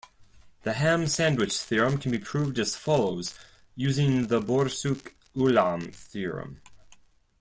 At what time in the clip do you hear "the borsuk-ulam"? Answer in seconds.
4.29-5.93